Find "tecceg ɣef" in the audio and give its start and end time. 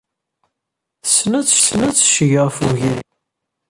1.47-2.55